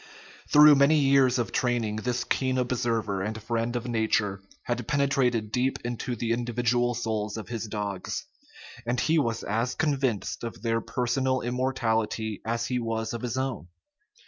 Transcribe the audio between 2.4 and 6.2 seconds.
observer and friend of nat ure had penetrated deep into